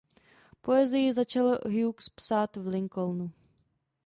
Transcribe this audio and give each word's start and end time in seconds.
Poezii 0.61 1.13
začal 1.13 1.59
Hughes 1.65 2.09
psát 2.09 2.55
v 2.55 2.67
Lincolnu. 2.67 3.31